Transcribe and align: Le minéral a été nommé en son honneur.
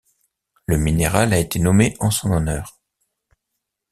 Le 0.65 0.79
minéral 0.79 1.31
a 1.31 1.37
été 1.37 1.59
nommé 1.59 1.95
en 1.99 2.09
son 2.09 2.31
honneur. 2.31 2.79